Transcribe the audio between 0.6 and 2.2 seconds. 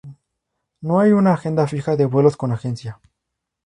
No hay una agenda fija de